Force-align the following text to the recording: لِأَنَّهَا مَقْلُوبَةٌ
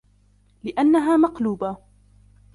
لِأَنَّهَا 0.63 1.17
مَقْلُوبَةٌ 1.17 1.77